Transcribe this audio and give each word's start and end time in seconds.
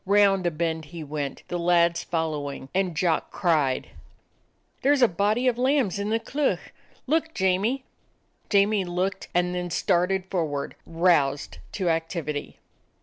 Round 0.07 0.47
a 0.47 0.49
bend 0.49 0.85
he 0.85 1.03
went, 1.03 1.43
the 1.47 1.59
lads 1.59 2.03
follow 2.03 2.49
ing, 2.49 2.69
and 2.73 2.97
Jock 2.97 3.29
cried: 3.29 3.89
"There's 4.81 5.03
a 5.03 5.07
body 5.07 5.47
of 5.47 5.59
lambs 5.59 5.99
in 5.99 6.09
the 6.09 6.17
cleuch! 6.19 6.73
Look, 7.05 7.35
Jamie!" 7.35 7.83
91 8.49 8.49
DOG 8.49 8.51
HEROES 8.51 8.63
OF 8.65 8.69
MANY 8.71 8.85
LANDS 8.85 8.89
Jamie 8.89 8.95
looked, 8.95 9.27
and 9.35 9.53
then 9.53 9.69
started 9.69 10.25
forward, 10.31 10.75
roused 10.87 11.57
to 11.73 11.89
activity. 11.89 12.57